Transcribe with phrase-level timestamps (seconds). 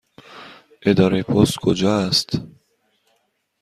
[0.81, 2.29] اداره پست کجا است؟